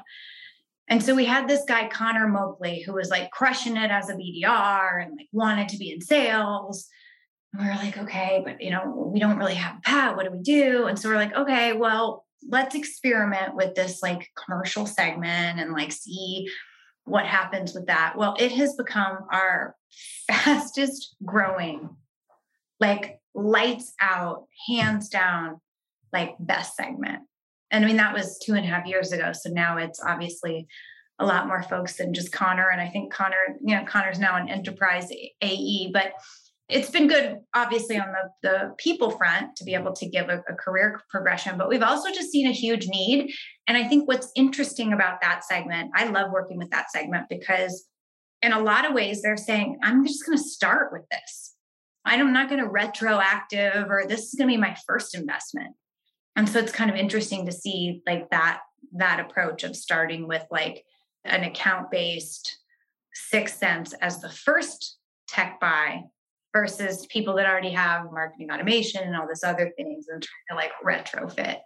[0.88, 4.14] And so we had this guy, Connor Moakley, who was like crushing it as a
[4.14, 6.88] BDR and like wanted to be in sales.
[7.52, 10.16] And we were like, okay, but you know, we don't really have a path.
[10.16, 10.86] What do we do?
[10.86, 15.92] And so we're like, okay, well, let's experiment with this like commercial segment and like
[15.92, 16.48] see
[17.04, 18.14] what happens with that.
[18.16, 19.76] Well, it has become our
[20.30, 21.88] fastest growing,
[22.78, 25.60] like lights out, hands down
[26.14, 27.22] like best segment.
[27.70, 29.32] And I mean, that was two and a half years ago.
[29.32, 30.66] So now it's obviously
[31.18, 32.70] a lot more folks than just Connor.
[32.70, 35.10] And I think Connor, you know, Connor's now an enterprise
[35.42, 36.12] AE, but
[36.68, 40.42] it's been good, obviously, on the, the people front to be able to give a,
[40.48, 41.58] a career progression.
[41.58, 43.34] But we've also just seen a huge need.
[43.66, 47.86] And I think what's interesting about that segment, I love working with that segment because
[48.40, 51.54] in a lot of ways they're saying, I'm just going to start with this.
[52.04, 55.74] I'm not going to retroactive or this is going to be my first investment.
[56.36, 58.60] And so it's kind of interesting to see like that
[58.96, 60.84] that approach of starting with like
[61.24, 62.58] an account based
[63.32, 66.02] 6sense as the first tech buy
[66.52, 70.54] versus people that already have marketing automation and all this other things and trying to
[70.54, 71.58] like retrofit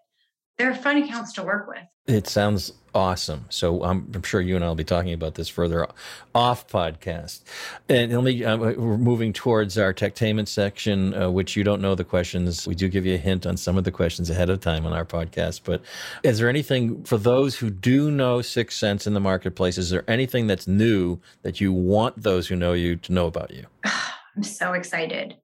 [0.58, 1.78] they're fun accounts to work with.
[2.08, 3.44] It sounds awesome.
[3.50, 5.86] So I'm, I'm, sure you and I will be talking about this further
[6.34, 7.42] off podcast.
[7.88, 11.94] And let me, uh, we're moving towards our techtainment section, uh, which you don't know
[11.94, 12.66] the questions.
[12.66, 14.94] We do give you a hint on some of the questions ahead of time on
[14.94, 15.60] our podcast.
[15.64, 15.82] But
[16.22, 19.78] is there anything for those who do know 6sense in the marketplace?
[19.78, 23.52] Is there anything that's new that you want those who know you to know about
[23.52, 23.66] you?
[23.84, 25.36] I'm so excited.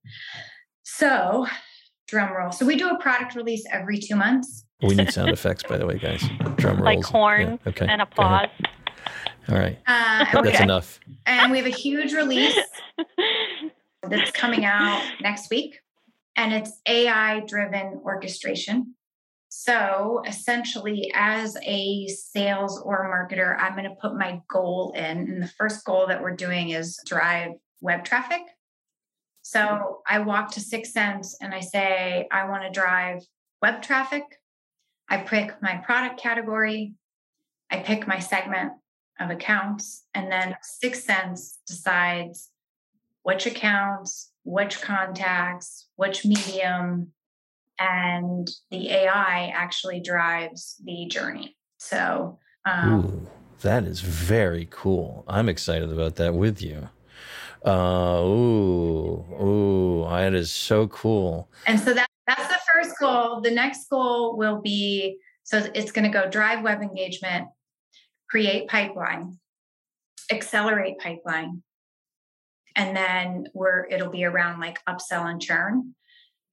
[0.82, 1.46] So,
[2.08, 2.52] drum roll.
[2.52, 4.63] So we do a product release every two months.
[4.82, 6.22] We need sound effects, by the way, guys.
[6.56, 6.84] Drum rolls.
[6.84, 7.70] Like horn yeah.
[7.70, 7.86] okay.
[7.88, 8.48] and applause.
[9.48, 9.78] All right.
[9.86, 10.50] Uh, okay.
[10.50, 11.00] That's enough.
[11.26, 12.58] And we have a huge release
[14.02, 15.80] that's coming out next week,
[16.36, 18.94] and it's AI driven orchestration.
[19.48, 25.04] So essentially, as a sales or marketer, I'm going to put my goal in.
[25.04, 28.40] And the first goal that we're doing is drive web traffic.
[29.42, 33.22] So I walk to 6sense and I say, I want to drive
[33.62, 34.24] web traffic
[35.08, 36.94] I pick my product category,
[37.70, 38.72] I pick my segment
[39.20, 42.50] of accounts, and then 6sense decides
[43.22, 47.12] which accounts, which contacts, which medium,
[47.78, 51.56] and the AI actually drives the journey.
[51.78, 53.28] So, um, Ooh,
[53.62, 55.24] that is very cool.
[55.26, 56.88] I'm excited about that with you.
[57.64, 61.48] Uh, ooh, ooh, that is so cool.
[61.66, 62.08] And so that
[62.84, 63.40] first goal.
[63.40, 67.48] The next goal will be so it's going to go drive web engagement,
[68.30, 69.38] create pipeline,
[70.30, 71.62] accelerate pipeline,
[72.76, 75.94] and then we're it'll be around like upsell and churn.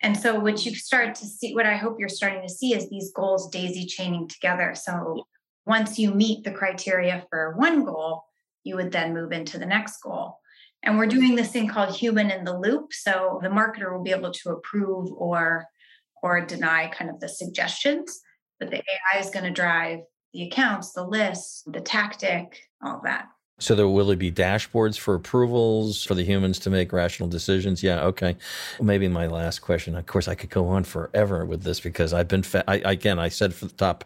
[0.03, 2.89] And so what you start to see, what I hope you're starting to see is
[2.89, 4.73] these goals daisy chaining together.
[4.73, 5.27] So
[5.67, 8.23] once you meet the criteria for one goal,
[8.63, 10.39] you would then move into the next goal.
[10.81, 12.93] And we're doing this thing called human in the loop.
[12.93, 15.67] So the marketer will be able to approve or
[16.21, 18.21] or deny kind of the suggestions,
[18.59, 19.99] but the AI is going to drive
[20.33, 23.27] the accounts, the lists, the tactic, all that.
[23.61, 27.83] So there will it be dashboards for approvals for the humans to make rational decisions.
[27.83, 28.35] Yeah, okay.
[28.81, 29.95] Maybe my last question.
[29.95, 32.41] Of course, I could go on forever with this because I've been.
[32.41, 34.03] Fa- I, again, I said for the top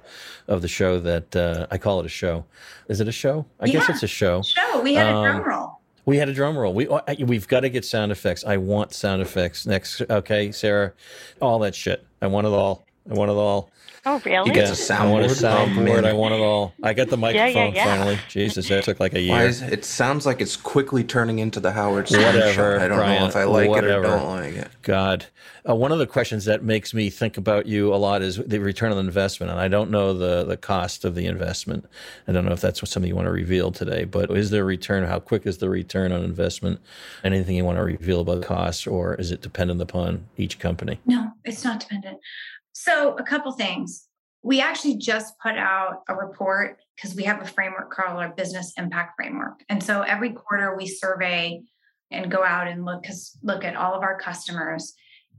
[0.50, 2.44] of the show that uh, I call it a show.
[2.90, 3.46] Is it a show?
[3.62, 4.42] I yeah, guess it's a show.
[4.42, 4.82] Show.
[4.82, 5.65] We had um, a drum roll.
[6.06, 6.74] We had a drum roll.
[6.74, 8.44] We uh, we've got to get sound effects.
[8.46, 10.02] I want sound effects next.
[10.02, 10.94] Okay, Sarah,
[11.42, 12.06] all that shit.
[12.22, 12.85] I want it all.
[13.10, 13.70] I want it all.
[14.08, 14.50] Oh, really?
[14.50, 15.00] You get a soundboard.
[15.00, 16.06] I want a soundboard.
[16.06, 16.76] I want it all.
[16.84, 17.86] I got the microphone yeah, yeah, yeah.
[17.86, 18.20] finally.
[18.30, 19.42] Jesus, that took like a year.
[19.42, 22.76] Is, it sounds like it's quickly turning into the Howard Stern whatever, show.
[22.86, 23.94] I don't Brian, know if I like whatever.
[23.94, 24.70] it or don't like it.
[24.84, 25.26] God,
[25.68, 28.60] uh, one of the questions that makes me think about you a lot is the
[28.60, 31.86] return on investment, and I don't know the the cost of the investment.
[32.28, 34.66] I don't know if that's something you want to reveal today, but is there a
[34.66, 35.04] return?
[35.06, 36.80] How quick is the return on investment?
[37.24, 41.00] Anything you want to reveal about the costs, or is it dependent upon each company?
[41.08, 42.20] No, it's not dependent.
[42.78, 44.08] So, a couple things.
[44.44, 48.74] We actually just put out a report because we have a framework called our business
[48.78, 49.62] impact framework.
[49.70, 51.64] And so every quarter we survey
[52.12, 53.06] and go out and look
[53.42, 54.94] look at all of our customers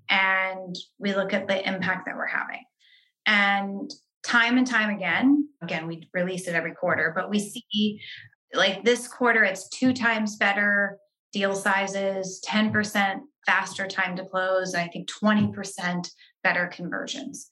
[0.08, 2.64] and we look at the impact that we're having.
[3.26, 3.88] And
[4.24, 8.00] time and time again, again, we release it every quarter, but we see
[8.54, 10.98] like this quarter, it's two times better
[11.32, 16.10] deal sizes, 10% faster time to close, and I think 20%
[16.42, 17.50] better conversions.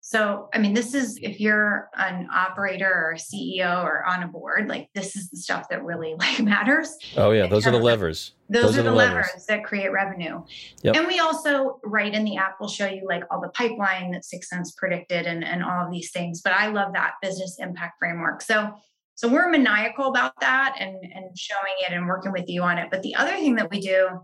[0.00, 4.68] So, I mean, this is if you're an operator or CEO or on a board,
[4.68, 6.96] like this is the stuff that really like matters.
[7.16, 8.30] Oh yeah, those are the levers.
[8.48, 9.26] Those, those are, are, the levers.
[9.26, 9.46] levers.
[9.46, 10.44] that create revenue.
[10.84, 10.94] Yep.
[10.94, 14.22] And we also right in the app, we'll show you like all the pipeline that
[14.22, 16.40] 6sense predicted and, and all of these things.
[16.40, 18.42] But I love that business impact framework.
[18.42, 18.76] So
[19.16, 22.90] so we're maniacal about that and, and showing it and working with you on it.
[22.90, 24.20] But the other thing that we do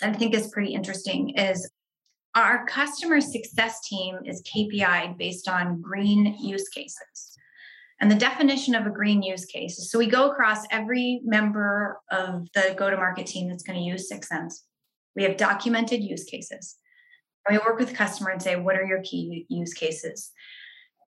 [0.00, 1.70] I think is pretty interesting is
[2.34, 7.36] our customer success team is KPI based on green use cases.
[8.00, 12.00] And the definition of a green use case is so we go across every member
[12.10, 14.54] of the go to market team that's going to use 6sense.
[15.14, 16.76] We have documented use cases.
[17.46, 20.32] And we work with the customer and say, what are your key use cases?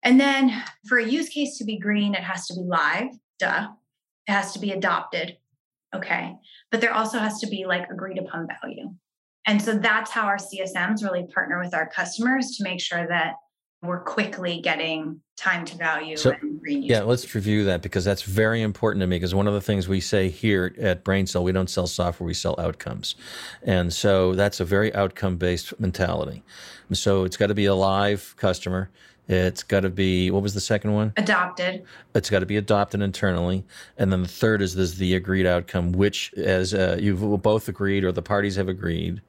[0.03, 3.69] And then for a use case to be green, it has to be live, duh.
[4.27, 5.37] It has to be adopted.
[5.93, 6.35] Okay.
[6.71, 8.93] But there also has to be like agreed upon value.
[9.47, 13.35] And so that's how our CSMs really partner with our customers to make sure that
[13.81, 16.15] we're quickly getting time to value.
[16.15, 16.35] So.
[16.63, 19.15] Yeah, let's review that because that's very important to me.
[19.15, 22.35] Because one of the things we say here at BrainSell, we don't sell software, we
[22.35, 23.15] sell outcomes.
[23.63, 26.43] And so that's a very outcome based mentality.
[26.89, 28.91] And so it's got to be a live customer.
[29.27, 31.13] It's got to be, what was the second one?
[31.15, 31.85] Adopted.
[32.13, 33.63] It's got to be adopted internally.
[33.97, 38.03] And then the third is this the agreed outcome, which, as uh, you've both agreed
[38.03, 39.21] or the parties have agreed,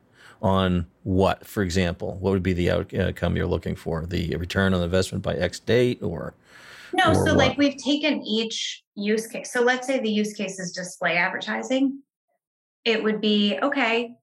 [0.43, 2.17] on what, for example?
[2.21, 4.05] What would be the outcome you're looking for?
[4.05, 6.35] The return on investment by X date or?
[6.93, 7.37] No, or so what?
[7.37, 9.53] like we've taken each use case.
[9.53, 12.03] So let's say the use case is display advertising.
[12.85, 14.17] It would be okay,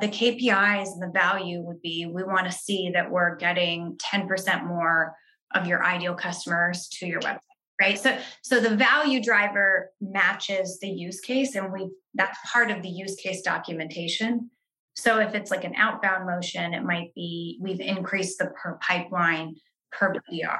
[0.00, 4.66] the KPIs and the value would be we want to see that we're getting 10%
[4.66, 5.14] more
[5.54, 7.38] of your ideal customers to your website
[7.80, 12.82] right so so the value driver matches the use case and we that's part of
[12.82, 14.50] the use case documentation
[14.96, 19.54] so if it's like an outbound motion it might be we've increased the per pipeline
[19.94, 20.58] per BDR.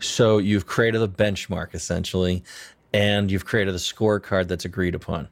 [0.00, 2.44] So you've created a benchmark essentially,
[2.92, 5.28] and you've created a scorecard that's agreed upon.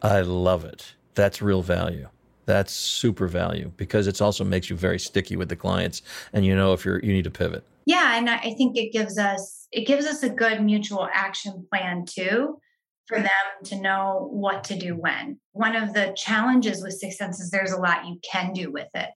[0.00, 0.94] I love it.
[1.14, 2.08] That's real value.
[2.44, 6.54] That's super value because it also makes you very sticky with the clients, and you
[6.56, 7.64] know if you're you need to pivot.
[7.86, 12.04] yeah and i think it gives us it gives us a good mutual action plan
[12.06, 12.58] too
[13.06, 17.50] for them to know what to do when one of the challenges with 6sense is
[17.50, 19.10] there's a lot you can do with it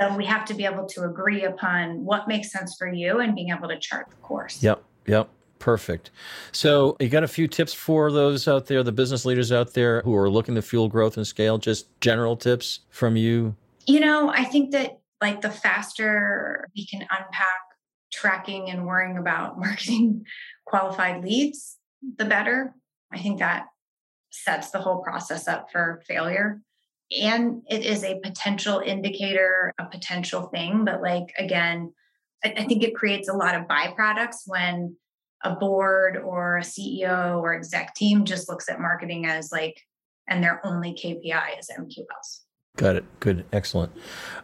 [0.00, 3.34] so we have to be able to agree upon what makes sense for you and
[3.34, 4.82] being able to chart the course Yep.
[5.06, 5.28] Yep.
[5.58, 6.10] Perfect.
[6.52, 10.02] So you got a few tips for those out there, the business leaders out there
[10.02, 11.58] who are looking to fuel growth and scale.
[11.58, 13.54] Just general tips from you.
[13.86, 17.60] you know i think that like the faster we can unpack
[18.12, 20.24] tracking and worrying about marketing
[20.66, 21.78] qualified leads
[22.18, 22.74] the better
[23.12, 23.66] i think that
[24.30, 26.60] sets the whole process up for failure
[27.22, 31.92] and it is a potential indicator a potential thing but like again
[32.44, 34.96] I, think it creates a lot of byproducts when
[35.46, 39.80] a board or a ceo or exec team just looks at marketing as like
[40.28, 43.20] and their only kpi is mqls Got it.
[43.20, 43.46] Good.
[43.54, 43.90] Excellent.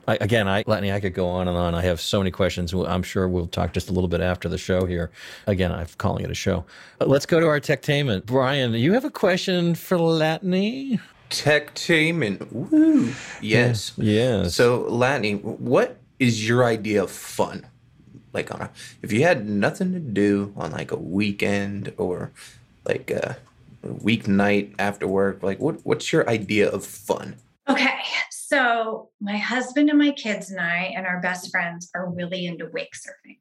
[0.09, 1.75] I, again, I, Latané, I could go on and on.
[1.75, 2.73] I have so many questions.
[2.73, 5.11] I'm sure we'll talk just a little bit after the show here.
[5.47, 6.65] Again, I'm calling it a show.
[6.99, 8.25] Uh, Let's go to our techtainment.
[8.25, 10.99] Brian, you have a question for Latané?
[11.29, 12.51] Techtainment.
[12.53, 13.13] Woo.
[13.43, 13.93] Yes.
[13.99, 14.55] Yes.
[14.55, 17.67] So, Latané, what is your idea of fun?
[18.33, 18.71] Like on a,
[19.03, 22.33] if you had nothing to do on like a weekend or
[22.85, 23.37] like a
[23.85, 27.37] weeknight after work, like what what's your idea of fun?
[27.69, 32.47] Okay, so my husband and my kids and I and our best friends are really
[32.47, 33.39] into wake surfing.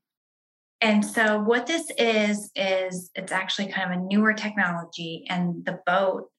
[0.81, 5.79] And so what this is is it's actually kind of a newer technology and the
[5.85, 6.29] boat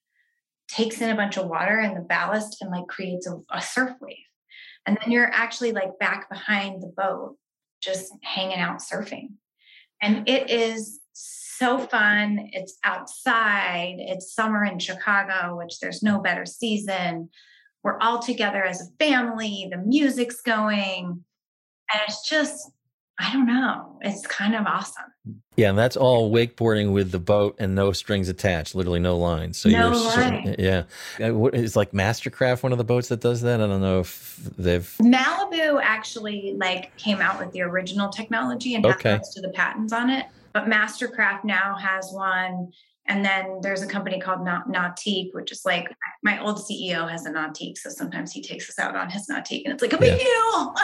[0.68, 3.92] takes in a bunch of water and the ballast and like creates a, a surf
[4.00, 4.16] wave.
[4.86, 7.36] And then you're actually like back behind the boat
[7.82, 9.32] just hanging out surfing.
[10.00, 12.50] And it is so fun.
[12.52, 13.96] It's outside.
[13.98, 17.28] It's summer in Chicago, which there's no better season
[17.82, 21.24] we're all together as a family the music's going
[21.92, 22.70] and it's just
[23.22, 25.04] i don't know it's kind of awesome
[25.54, 29.58] yeah, and that's all wakeboarding with the boat and no strings attached, literally no lines.
[29.58, 30.56] So No you're line.
[30.58, 30.82] yeah.
[31.20, 33.60] Uh, Is like Mastercraft one of the boats that does that?
[33.60, 34.90] I don't know if they've.
[35.00, 39.16] malibu actually like came out with the original technology and Okay.
[39.18, 42.72] most of the patents on it but mastercraft now has one
[43.06, 45.92] and then there's a company called Na- Nautique, which is like
[46.22, 49.62] my old CEO has a Nautique, so sometimes he takes us out on his Nautique,
[49.64, 50.74] and it's like a big deal.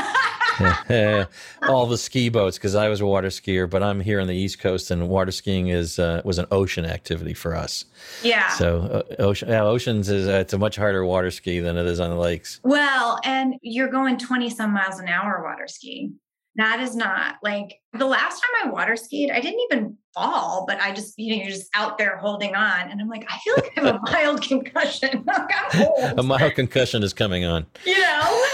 [1.68, 4.34] all the ski boats because I was a water skier, but I'm here on the
[4.36, 7.84] East Coast, and water skiing is uh, was an ocean activity for us.
[8.22, 8.48] yeah.
[8.50, 11.86] So uh, ocean, yeah, oceans is uh, it's a much harder water ski than it
[11.86, 12.60] is on the lakes.
[12.62, 16.14] Well, and you're going 20 some miles an hour water skiing.
[16.56, 20.80] That is not like the last time I water skied, I didn't even fall, but
[20.80, 22.90] I just, you know, you're just out there holding on.
[22.90, 25.24] And I'm like, I feel like I have a mild concussion.
[25.72, 27.64] Like, A mild concussion is coming on.
[27.86, 28.44] you know?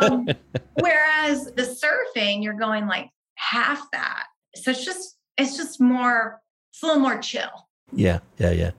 [0.00, 0.28] Um,
[0.80, 4.24] whereas the surfing, you're going like half that.
[4.56, 6.40] So it's just, it's just more,
[6.72, 7.68] it's a little more chill.
[7.94, 8.70] Yeah, yeah, yeah.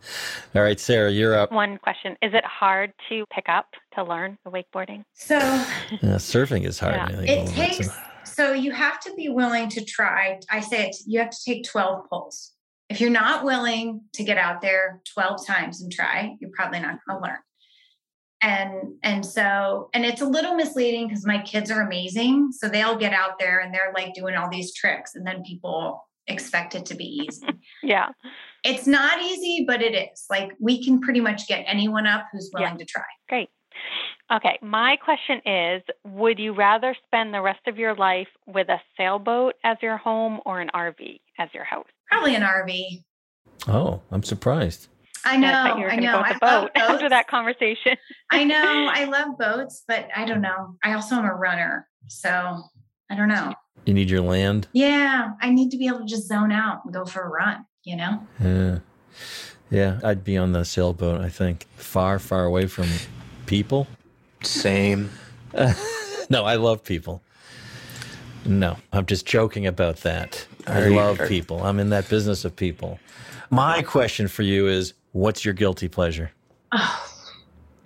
[0.56, 1.52] All right, Sarah, you're up.
[1.52, 5.04] One question Is it hard to pick up to learn the wakeboarding?
[5.14, 5.38] So
[5.92, 6.96] Yeah, surfing is hard.
[6.96, 7.20] Yeah.
[7.20, 7.90] It all of it's- takes
[8.26, 11.64] so you have to be willing to try i say it you have to take
[11.66, 12.54] 12 pulls
[12.90, 16.98] if you're not willing to get out there 12 times and try you're probably not
[17.08, 17.38] going to learn
[18.44, 22.98] and and so and it's a little misleading because my kids are amazing so they'll
[22.98, 26.86] get out there and they're like doing all these tricks and then people expect it
[26.86, 27.48] to be easy
[27.84, 28.10] Yeah.
[28.64, 32.52] it's not easy but it is like we can pretty much get anyone up who's
[32.54, 32.62] Yeah.
[32.66, 33.50] willing to try Great.
[34.32, 38.80] Okay, my question is Would you rather spend the rest of your life with a
[38.98, 41.88] sailboat as your home or an RV as your house?
[42.10, 43.04] Probably an RV.
[43.68, 44.88] Oh, I'm surprised.
[45.26, 45.48] I know.
[45.48, 46.14] I, I know.
[46.14, 47.98] Go I love boat after that conversation.
[48.32, 48.90] I know.
[48.94, 50.76] I love boats, but I don't know.
[50.84, 51.88] I also am a runner.
[52.08, 52.62] So
[53.10, 53.54] I don't know.
[53.86, 54.68] You need your land?
[54.74, 55.32] Yeah.
[55.42, 57.96] I need to be able to just zone out and go for a run, you
[57.96, 58.20] know?
[58.42, 58.80] Yeah.
[59.70, 60.00] Yeah.
[60.04, 61.68] I'd be on the sailboat, I think.
[61.76, 62.88] Far, far away from
[63.46, 63.88] people.
[64.42, 65.10] Same.
[66.30, 67.22] no, I love people.
[68.46, 70.46] No, I'm just joking about that.
[70.68, 71.64] I love people.
[71.64, 73.00] I'm in that business of people.
[73.50, 76.32] My question for you is what's your guilty pleasure?
[76.72, 77.10] Oh,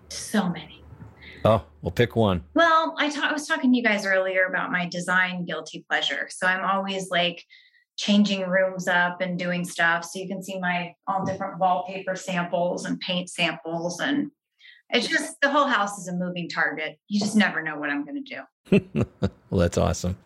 [0.10, 0.84] so many.
[1.46, 2.44] Oh, well, pick one.
[2.56, 6.28] Well, I, ta- I was talking to you guys earlier about my design guilty pleasure.
[6.32, 7.46] So I'm always like
[7.98, 10.06] changing rooms up and doing stuff.
[10.06, 14.00] So you can see my all different wallpaper samples and paint samples.
[14.00, 14.32] And
[14.90, 16.98] it's just the whole house is a moving target.
[17.08, 18.42] You just never know what I'm going to do.
[19.50, 20.18] Well, that's awesome.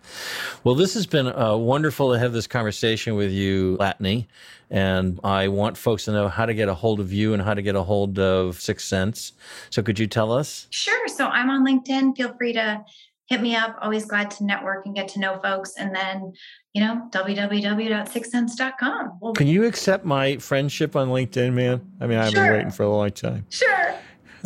[0.64, 4.26] Well, this has been uh, wonderful to have this conversation with you, Latané.
[4.72, 7.53] And I want folks to know how to get a hold of you and how
[7.53, 9.34] to get a hold of 6sense.
[9.70, 10.66] So could you tell us?
[10.72, 11.07] Sure.
[11.07, 12.18] So I'm on LinkedIn.
[12.18, 12.84] Feel free to
[13.28, 13.78] hit me up.
[13.80, 15.74] Always glad to network and get to know folks.
[15.78, 16.34] And then,
[16.74, 19.20] you know, www.6sense.com.
[19.22, 21.80] Well, Can you accept my friendship on LinkedIn, man?
[21.99, 22.43] I mean, I've Sure.
[22.45, 23.45] been waiting for a long time.
[23.49, 23.95] sure.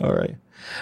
[0.04, 0.36] All right.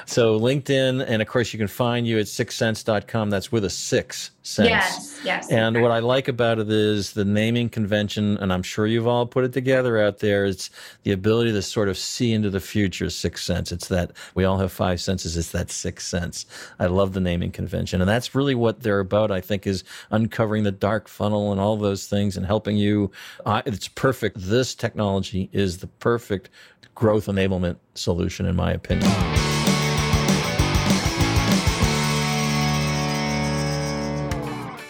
[0.05, 3.29] So LinkedIn, and of course, you can find you at 6sense.com.
[3.29, 4.69] That's with a six sense.
[4.69, 5.21] Yes.
[5.23, 5.51] Yes.
[5.51, 9.25] And what I like about it is the naming convention, and I'm sure you've all
[9.25, 10.45] put it together out there.
[10.45, 10.69] It's
[11.03, 13.71] the ability to sort of see into the future, six sense.
[13.71, 15.37] It's that we all have five senses.
[15.37, 16.45] It's that sixth sense.
[16.79, 18.01] I love the naming convention.
[18.01, 21.77] And that's really what they're about, I think, is uncovering the dark funnel and all
[21.77, 23.11] those things and helping you.
[23.45, 24.37] Uh, it's perfect.
[24.39, 26.49] This technology is the perfect
[26.95, 29.11] growth enablement solution, in my opinion.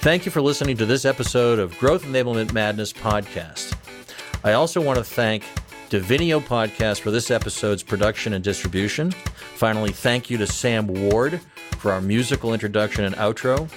[0.01, 3.73] Thank you for listening to this episode of Growth Enablement Madness podcast.
[4.43, 5.45] I also want to thank
[5.93, 9.11] Divinio Podcast for this episode's production and distribution.
[9.11, 11.39] Finally, thank you to Sam Ward
[11.77, 13.69] for our musical introduction and outro.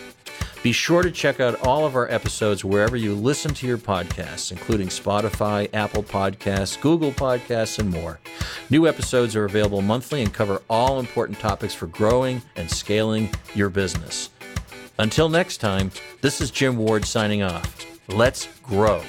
[0.63, 4.51] Be sure to check out all of our episodes wherever you listen to your podcasts,
[4.51, 8.19] including Spotify, Apple Podcasts, Google Podcasts, and more.
[8.71, 13.69] New episodes are available monthly and cover all important topics for growing and scaling your
[13.69, 14.31] business.
[14.99, 15.91] Until next time,
[16.23, 17.85] this is Jim Ward signing off.
[18.09, 19.03] Let's grow.